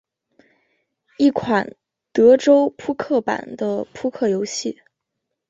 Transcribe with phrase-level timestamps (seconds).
[1.19, 1.75] 一款
[2.11, 4.81] 德州扑克版的扑克游戏。